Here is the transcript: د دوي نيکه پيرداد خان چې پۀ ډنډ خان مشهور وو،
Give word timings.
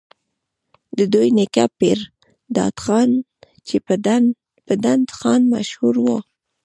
د 0.97 0.99
دوي 1.13 1.29
نيکه 1.37 1.65
پيرداد 1.77 2.75
خان 2.83 3.09
چې 3.67 3.75
پۀ 4.67 4.73
ډنډ 4.83 5.07
خان 5.17 5.41
مشهور 5.53 5.95
وو، 6.05 6.17